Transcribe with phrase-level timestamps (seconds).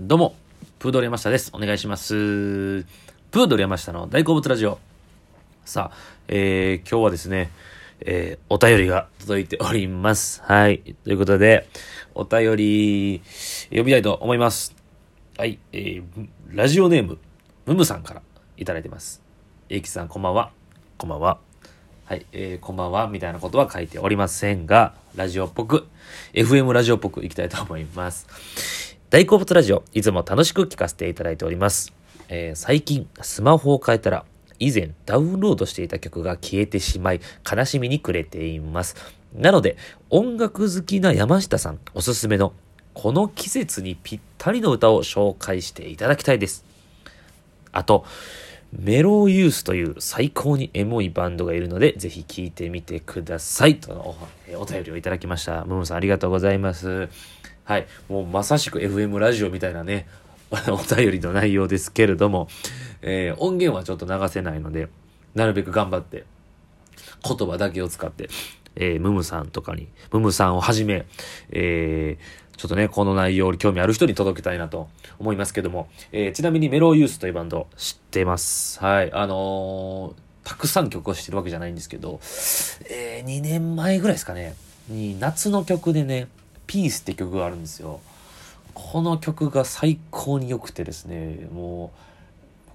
[0.00, 0.36] どうも、
[0.78, 1.50] プードル山下です。
[1.52, 2.14] お願いします。
[2.14, 4.78] プードル山下の大好物ラジオ。
[5.64, 5.96] さあ、
[6.28, 7.50] えー、今日はですね、
[8.02, 10.40] えー、お便りが届いております。
[10.44, 10.94] はい。
[11.02, 11.68] ということで、
[12.14, 13.22] お便り、
[13.70, 14.72] 読みたいと思います。
[15.36, 15.58] はい。
[15.72, 16.02] えー、
[16.52, 17.18] ラジオネーム、
[17.66, 18.22] ムムさんから
[18.56, 19.20] いただいてます。
[19.68, 20.52] えきさん、こんばんは。
[20.96, 21.40] こんばんは。
[22.04, 25.88] はい、えー、こんばんは、みたいなことは書いておりませんが、ラジオっぽく、
[26.34, 28.87] FM ラジオっぽくいきたいと思います。
[29.10, 31.94] 大好物ラジオ、いつも楽しく聞かせていただいております。
[32.28, 34.26] えー最近、スマホを変えたら、
[34.58, 38.96] 以前ダウンロードしていた曲が消えてしまい、悲しみに暮れています。
[39.34, 39.78] なので、
[40.10, 42.52] 音楽好きな山下さん、おすすめの、
[42.92, 46.66] この季節にぴったりの歌を紹介していただきたいです。
[47.72, 48.04] あと、
[48.78, 53.76] メローユースという最高にエモいバンドがいるので、ぜひ聴いてみてください。
[53.80, 55.64] とおお便りをいただきました。
[55.64, 57.08] ムムさんありがとうございます。
[57.68, 57.86] はい。
[58.08, 60.06] もうまさしく FM ラジオみたいなね、
[60.50, 62.48] お便りの内容ですけれども、
[63.02, 64.88] えー音源はちょっと流せないので、
[65.34, 66.24] なるべく頑張って、
[67.22, 68.30] 言葉だけを使って、
[68.74, 71.04] えームムさんとかに、ムムさんをはじめ、
[71.50, 78.82] えーちょっとね、この内容に興味ある人に届けたいなと思いますけども、えーちなみにメローユースというバンド知ってます。
[78.82, 79.12] はい。
[79.12, 82.18] あのーたくさん曲を知ってるわけじゃないんですけど、
[82.88, 84.54] えー2年前ぐらいですかね、
[84.88, 86.28] に夏の曲でね、
[86.68, 88.00] ピースって曲があるんですよ。
[88.74, 91.98] この曲が最高に良くてですね、もう、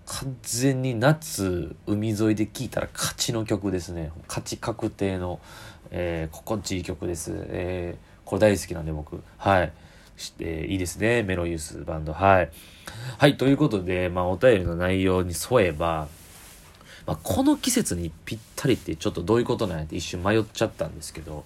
[0.05, 4.11] 完全に夏海沿いで聴いたら勝ちの曲ですね。
[4.27, 5.39] 勝ち確定の、
[5.91, 9.21] えー心地いい曲です、えーこれ大好きなんで僕。
[9.37, 9.71] はい、
[10.39, 11.23] えーいいですね。
[11.23, 12.11] メロユースバンド。
[12.13, 12.49] はい。
[13.17, 16.07] はいということで、まあ、お便りの内容に沿えば、
[17.05, 21.43] まあ、この季節にぴったりってちょっとどういうことなんやって一瞬迷っちゃったんですけど、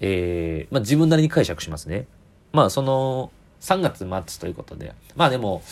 [0.00, 2.06] えーまあ、自分なりに解釈しますね
[2.52, 5.62] まあその3月末ということでまあでも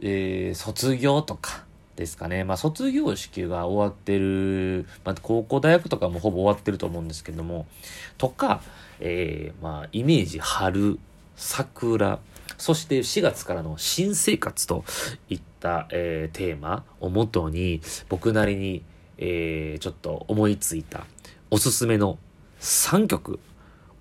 [0.00, 1.64] えー卒業とか
[1.96, 2.44] ですかね。
[2.44, 7.66] まあ、卒業式が終わってる、まあ、高校大学とかもほぼ終わってると思うんですけども、
[8.18, 8.62] とか、
[9.00, 10.98] えーまあ、イメージ、春、
[11.36, 12.18] 桜、
[12.56, 14.84] そして4月からの新生活と
[15.28, 15.51] いった、
[15.90, 18.82] えーテーマをもとに、僕なりに、
[19.18, 21.06] えーちょっと思いついた
[21.50, 22.18] おすすめの
[22.60, 23.38] 3曲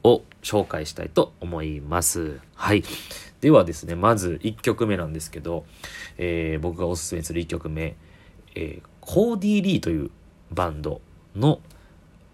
[0.04, 2.40] を紹介したいと思います。
[2.56, 2.84] はい。
[3.42, 5.66] ではですね、まず1曲目なんですけど、
[6.18, 7.96] えー僕がおすすめする1曲目、
[8.56, 10.12] えーコーディー・リーという
[10.52, 11.02] バンド
[11.36, 11.60] の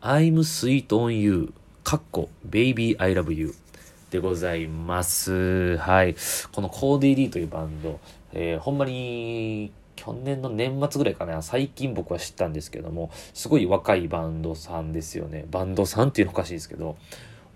[0.01, 3.53] I'm Sweet on You かっこ Baby I Love You
[4.11, 5.77] でございます。
[5.77, 6.15] はい。
[6.51, 7.99] このコーディー・リーというバンド、
[8.37, 15.45] えーほんまに去年の年末ぐらいかな、最近僕は知ったんですけども、すごい若いバンドさんですよね。
[15.51, 16.95] バンドさんっていうのおかしいですけど、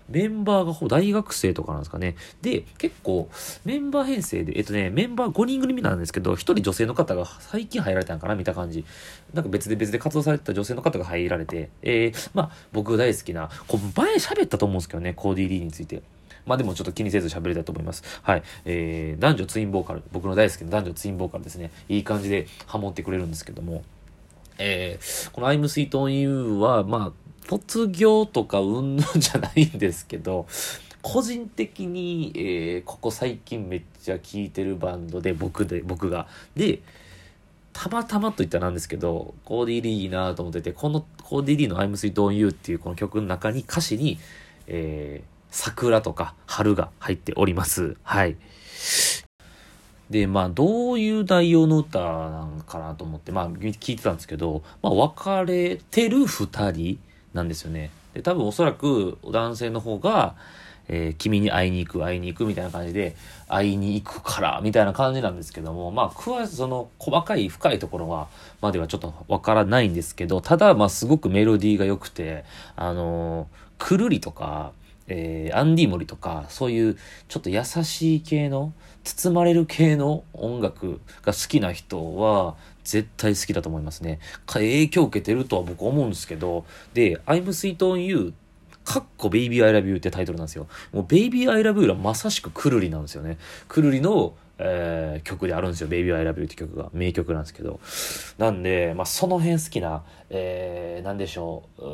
[0.08, 2.16] メンバーがほぼ大学生とかなんですかね。
[2.42, 3.30] で、結構、
[3.64, 8.84] メンバー編成で、えっとね、メンバー5人組なんですけど、1人女性の方が最近入られたんかな見た感じ。
[9.32, 16.02] なんか別で別で活動されてた女性の方が入られて、えー、まあ、僕大好きな、こう前喋ったと思うんですけどね、コーディー・リーについて。
[16.46, 18.02] まあでもちょっと気にせず喋りたいと思います。
[18.22, 18.42] はい。
[18.64, 21.70] えー、男女ツインボーカル、僕の大好きな男女ツインボーカルですね。
[21.88, 23.82] いい感じでハモってくれるんですけども、
[24.58, 30.46] えー、この I'm Sweet on You は、まあ、卒業とかうんぬんじゃないんですけど、
[31.02, 36.28] 個人的に、えーここ最近めっちゃ聴いてるバンドで、僕で、僕が。
[36.54, 36.80] で、
[37.72, 44.18] たまたまと言ったらなんですけど、コーディー・リーいいなと思ってて、このコーディー・リーの I'm Sweet on You っていうこの曲の中に歌詞に、
[44.66, 47.96] えー桜とか春が入っております。
[48.02, 48.36] はい。
[50.10, 56.98] で、まあ、どういう内容の歌なんかなと思って、まあ、聞いてたんですけど、まあ、別れてる二人
[57.32, 57.90] なんですよね。
[58.14, 60.34] で、多分おそらく男性の方が、
[60.88, 63.14] えー君に会いに行く、会いに行くみたいな感じで、
[63.48, 68.28] 会いに行くから、みたいな感じなんですけども、まあ、詳しくその細かい深いところは、
[68.60, 72.44] まではちょっとわからないんですけど、ただ、まあ、すごくメロディーが良くて、
[72.76, 74.70] あのーくるりとか、
[75.08, 76.96] えーアンディモリとか、そういう
[77.28, 78.72] ちょっと優しい系の、
[79.04, 84.18] 包まれる系の音楽が好きな人は、絶対好きだと思いますね。
[84.46, 86.64] 影響を受けてるとは僕思うんですけど、
[86.94, 88.34] で、I'm Sweet on You
[88.84, 90.66] かっこ Baby I Love You ってタイトルなんですよ。
[90.92, 93.38] もう Baby I Love You はまさしくくるりなんですよね。
[93.68, 95.88] くるりの、えー曲であるんですよ。
[95.88, 97.80] Baby I Love You って曲が名曲なんですけど。
[98.38, 101.86] なんで、まあ、その辺好きな、えー、なんでしょう、う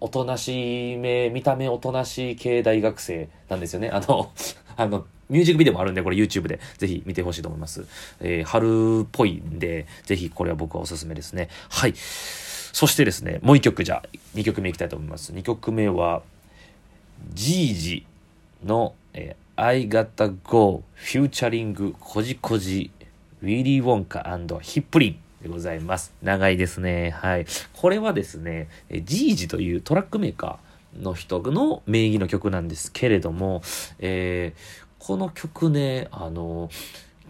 [0.00, 3.90] おとなしめ、見た目おとなしい系大学生なんですよね。
[3.90, 4.32] あの、
[4.76, 7.84] あの、ミュージックビデオもあるんで、これ YouTube でぜひ見てほしいと思います。
[8.20, 11.48] えー春っぽいんで、ぜひこれは僕はおすすめですね。
[11.68, 11.94] はい。
[11.96, 14.02] そしてですね、もう一曲じゃ、
[14.34, 15.32] 2曲目いきたいと思います。
[15.32, 16.22] 2曲目は、
[17.34, 18.06] ジージ
[18.64, 22.90] の、えー Igotago フューチャリングこじこじ
[23.42, 24.20] ウィリー・ウォンカ
[24.62, 26.14] ヒップリンでございます。
[26.22, 27.10] 長いですね。
[27.10, 27.46] はい。
[27.74, 28.68] これはですね、
[29.04, 33.62] ジージというトラックメーカーの人の名義の曲なんですけれども、
[33.98, 34.60] えー、
[34.98, 36.70] この曲ね、あの、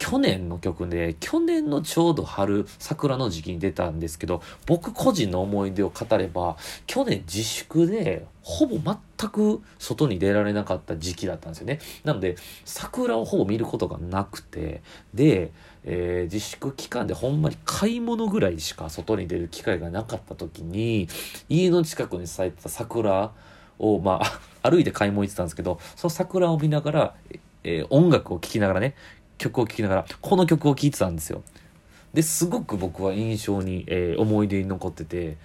[0.02, 6.56] 去年の曲で、去年のちょうど春、桜の時期に出たんですけど、僕個人の思い出を語れば、
[6.88, 11.78] 去年自粛で、ほぼ全く外に出られなかった時期だったんですよね。
[12.02, 12.34] なので、
[12.64, 14.82] 桜をほぼ見ることがなくて、
[15.14, 15.52] で、
[15.84, 21.06] えー、自粛期間でほんまに買い物ぐらいしか外に出る機会がなかった時に、
[21.48, 23.30] 家の近くに咲いてた桜
[23.78, 27.14] を、まあ、 歩いて買い物行ってたんですけど、その桜を見ながら、
[27.62, 28.96] えー、音楽を聴きながらね、
[29.42, 31.42] 曲を聴きながら、この曲を聴いてたんですよ。
[32.14, 35.36] で、すごく僕は印象に、えー、思い出に残ってて、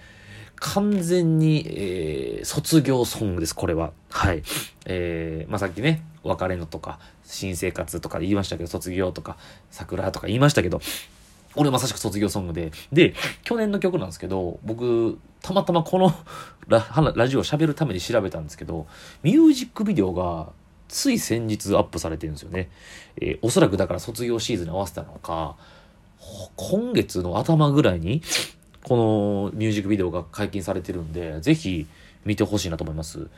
[0.56, 3.92] 完全に、えー、卒業ソングです、これは。
[4.10, 4.42] はい。
[4.86, 9.36] えー、まあ、さっきね、別れのとか、新生活とか言いましたけど、卒業とか、
[9.70, 10.80] 桜とか言いましたけど、
[11.54, 12.72] 俺まさしく卒業ソングで。
[12.92, 16.12] で、去年の曲なんですけど、僕、たまたまこの
[16.66, 16.84] ラ
[17.14, 18.86] ラジオを喋るために調べたんですけど、
[19.22, 20.48] ミュージックビデオが
[20.88, 22.70] つい先日アップされてるんですよね。
[23.20, 25.56] えー、おそらくだから卒業シーズンに合わせたのか、
[26.56, 28.22] 今月の頭ぐらいに、
[28.82, 31.86] このミュージックビデオが解禁されてるんで、ぜひ
[32.28, 33.28] 見てほしいなと思います。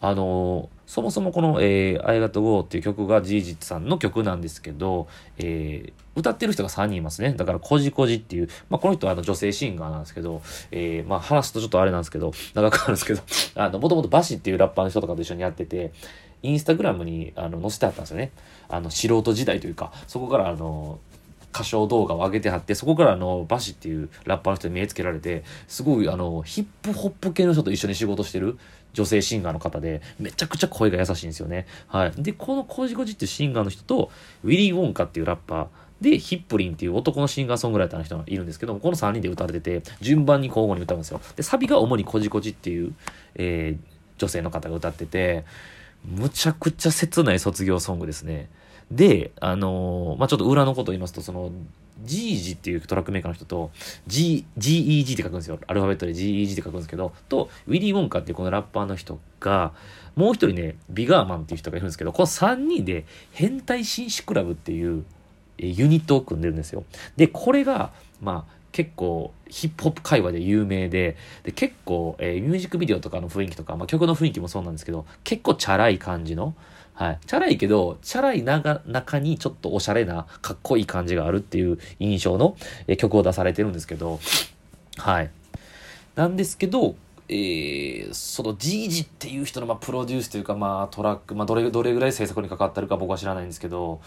[0.00, 5.06] あのそもそもこの、えー、I Got Go っていう曲がジージさんの曲なんですけど、
[5.36, 7.34] えー、歌ってる人が3人いますね。
[7.34, 10.40] だから、こじこじっていう、まあ、この人はあの女性シンガーなんですけど、
[10.70, 13.20] えー、まあ、話すとちょっとあれなんですけど、長くなるんですけど、
[13.62, 15.92] あの、もともとバシっていうラッパーの人とかと一緒にやってて、
[16.42, 18.30] インスタグラムにあの載せてあったんですよね。
[18.68, 21.00] あの、素人時代というか、そこからあの、
[21.52, 28.58] 歌唱動画を上げてはって、そこからあの、バシっていうラッパーの人に目つけられて、すごいあの、ヒップホップ系の人と一緒に仕事してる
[28.92, 31.66] 女性シンガーの方で、めちゃくちゃ声が優しいんですよね。
[31.86, 32.12] はい。
[32.16, 34.10] で、このコジコジっていうシンガーの人と、
[34.44, 35.66] ウィリー・ウォンカっていうラッパー、
[36.00, 41.20] で、ヒップリンっていう男のシンガーソングライターの人がいるんですけども、この3人で歌われてて、順番に交互に歌うんですよ。
[41.34, 42.94] で、サビが主にコジコジっていう、
[43.34, 45.44] えー、女性の方が歌ってて、
[46.04, 48.48] むちゃくちゃ切ない卒業ソングですね。
[48.90, 51.50] で、あのー、まあ、ちょっと裏のことを言いますと、その、
[52.04, 53.70] GEG っていうトラックメーカーの人と、
[54.06, 55.58] G、GEG って書くんですよ。
[55.66, 59.72] アルファベットで GEG って書くんですけど、と、ウィリー・ウォンカっていうこのラッパーの人が、
[60.16, 65.04] もう一人ね、ビガーマンっていう人がいるんですけど、この3人で変態紳士クラブっていう
[65.58, 66.84] ユニットを組んでるんですよ。
[67.16, 76.54] で、これが、まあ、結構ヒップホップ界隈で有名で、で結構、えー、ミュージックビデオとかの雰囲気とか、まあ、曲の雰囲気もそうなんですけど、結構チャラい感じの、
[76.98, 77.18] はい。
[77.26, 82.56] チャラいけど、チャラい中中にちょっとおしゃれな、かっこいい感じがあるっていう印象の、
[82.88, 84.18] え、曲を出されてるんですけど、
[84.96, 85.30] はい。
[86.16, 86.96] なんですけど、
[87.28, 94.00] えー、そのジージっていう人の、まあ、プロデュースというか、まあ、トラック、まあ、どれ、どれぐらい制作に関わってるか僕は知らないんですけど、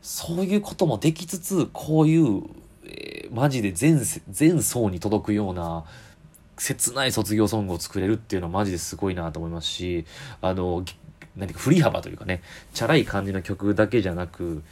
[0.00, 2.44] そういうこともできつつ、こういう、
[2.86, 4.00] えー、マジで全、
[4.30, 5.84] 全層に届くような、
[6.56, 10.06] 切ない卒業ソングを作れるっていうのはマジですごいなと思いますし、
[10.40, 10.82] あの、
[11.36, 12.42] 何か振り幅というかね、
[12.74, 14.62] チャラい感じの曲だけじゃなく、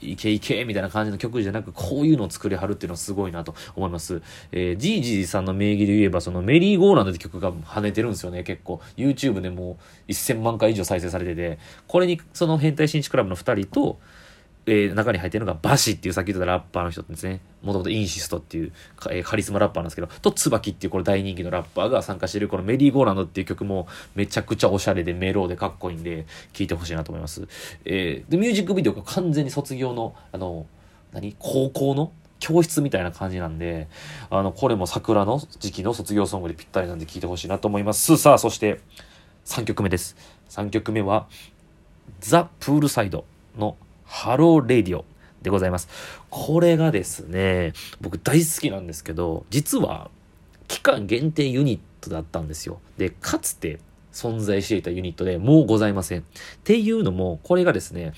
[0.00, 4.22] いけいけみたいな感じの曲じゃなく、こういうのを作りはるっていうのはすごいなと思います。
[4.52, 8.80] えー、ジージーさんの名義で言えば、そのメリーゴーランドって曲が跳ねてるんですよね、結構。
[8.96, 9.78] YouTube でも
[10.08, 13.98] う1000万回以上再生されてて、これにその変態紳士クラブの2人と、
[14.66, 17.40] えー、中に入ってるのがバシっていうさっき言ったラッパーの人ですね。
[17.62, 18.72] もともとインシストっていう、
[19.10, 27.46] えー、カリスマラッパーなんですけど、とツバキっていうこれ大人気のラッパーが参加してるこのメリーゴーランドっていう曲もめちゃくちゃおしゃれでメローでかっこいいんで、聴いてほしいなと思います。
[27.84, 30.66] えー、で、ミュージックビデオが完全に卒業の、あの、
[31.12, 33.88] 何高校の教室みたいな感じなんで、
[34.30, 38.16] あの、これも桜の時期の卒業ソングでぴったりなんで聴いてほしいなと思います。
[38.16, 38.80] さあ、そして
[39.46, 40.16] 3曲目です。
[40.50, 41.26] 3曲目は、
[42.20, 43.24] ザ・プールサイド
[43.56, 45.04] のハローレディオ
[45.42, 45.88] でございます。
[46.30, 50.10] これがですね、僕大好きなんですけど、実は
[50.68, 52.80] 期間限定ユニットだったんですよ。
[52.96, 53.78] で、かつて
[54.12, 56.20] 存在していたユニットでもうございません。
[56.20, 56.22] っ
[56.64, 58.12] ていうのも、これがですね、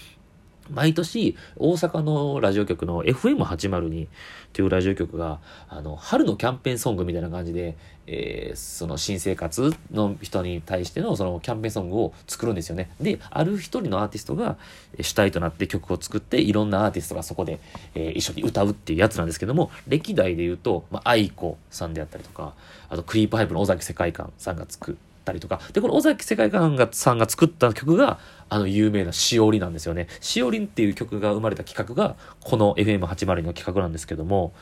[0.70, 4.08] 毎年、大阪のラジオ局の FM802
[4.52, 12.90] というラジオ局が、あの、春のキャンペーンソングみたいな感じで、えー、その新生活の人に対してのそのキャンペーンソングを作るんですよね。
[13.00, 14.56] で、ある一人のアーティストが
[15.00, 17.61] 主体となって曲を作って、いろんなアーティストがそこで、
[17.94, 22.54] えー、一緒に歌うっていうやつなんですけども、歴代で言うと、まあ、愛子さんであったりとか、
[22.88, 24.96] あとクリープハイプの尾崎世界観さんが作
[25.26, 28.18] ったりとか、で、この尾崎世界観がさんが作った曲が、
[28.49, 30.06] あの有名なしおりなんですよね。
[30.21, 34.52] しおりっていう曲が生まれた企画が、この FM80 の企画なんですけども、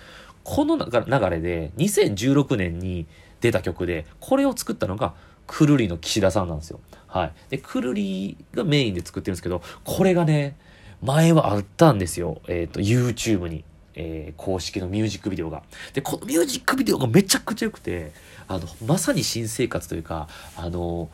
[0.42, 3.06] この流れで2016年に
[3.40, 5.12] 出た曲で、これを作ったのが、
[5.46, 6.80] くるりの岸田さんなんですよ。
[7.06, 7.32] はい。
[7.50, 10.56] で、くるりがメインで作ってるんですけど、これがね、
[11.02, 12.40] 前はあったんですよ。
[12.48, 13.64] えっ、と、YouTube に。
[13.96, 15.62] えー公式のミュージックビデオが。
[15.92, 18.12] で、このミュージックビデオがめちゃくちゃ良くて、
[18.48, 21.08] あの、まさに新生活というか、あの、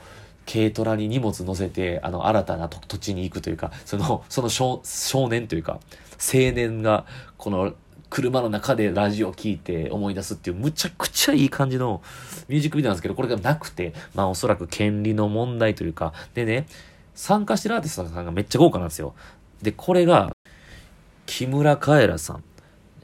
[0.50, 4.80] 軽トラに荷物乗せて、あの、新たな土地に行くというか、その、その少
[5.28, 5.80] 年というか、
[6.18, 7.04] 青年が、
[7.36, 7.74] この、
[8.10, 12.02] 車の中でラジオを聴いて思い出すっていうむちゃくちゃいい感じの
[12.48, 16.66] ミュージックビデオなんですけど、これがなくて、まあおそらく権利の問題というか、でね、
[17.14, 19.14] 参加してるアーティストさんがめっちゃ豪華なんですよ。
[19.62, 20.32] で、これが、
[21.26, 22.44] 木村カエラさん、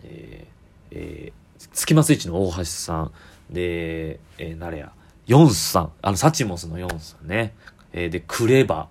[0.03, 3.13] えー、えー、スキマスイッチの大橋さん、
[3.51, 4.93] で、えー、誰や、
[5.27, 7.55] ヨンスさん、あの、サチモスのヨンスさんね、
[7.93, 8.89] えー、で、クレバ、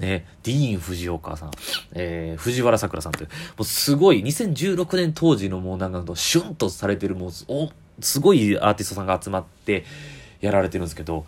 [0.00, 1.50] ね、ディーン・藤岡さん、
[1.94, 7.70] えー、藤原さくらさんという、もうすごい、2016年当時のもうなんか、シュンとされてる、もう、お、
[8.00, 9.84] すごいアーティストさんが集まって
[10.40, 11.24] やられてるんですけど、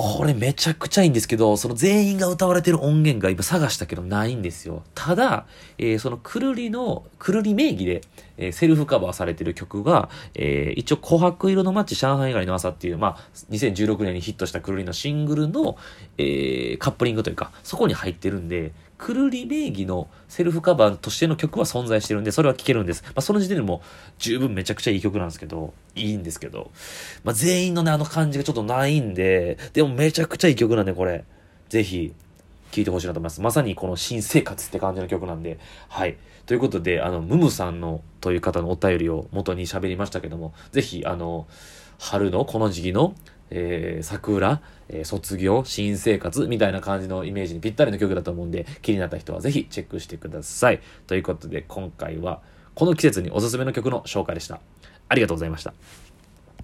[0.00, 4.84] これめちゃくちゃいいんですけど、その全員が歌われてる音源が今探したけどないんですよ。
[4.94, 5.44] ただ、
[5.76, 8.02] えーそのくるりの、くるり名義で、
[8.36, 15.76] えーセルフカバーされてる曲が、えー一応琥珀色の街上海以外の朝っていう、まあ、2016年にヒットしたくるりのシングルの、
[16.16, 23.02] えカップリングというか、そこに入ってるんで、くるり名義のセルフカバーとしての曲は存在してるんで、それは聴けるんです。
[23.06, 23.80] まあ、その時点でも
[24.18, 26.72] 十分めちゃくちゃいい曲なんですけど、いいんですけど、
[27.22, 31.24] まあ、全員のね、あの感じがちょっとないんで、でもめちゃくちゃいい曲なんで、これ、
[31.68, 32.12] ぜひ、
[32.70, 33.40] 聴いてほしいなと思います。
[33.40, 36.16] まさにこの新生活って感じの曲なんで、はい。
[36.46, 41.46] ということで、あの、ムムさんの、という方のお便りを元に喋りましたけども、ぜひ、あの、
[41.98, 43.14] 春のこの時期の、
[43.50, 50.80] えー、桜、えー卒業、新生活みたいな感じのイメージにぴったりの曲だと思うんで、気になった人はぜひチェックしてください。
[51.06, 52.40] ということで、今回は、
[52.74, 54.60] この季節におすすめの曲の紹介でした。
[55.08, 55.74] ありがとうございました。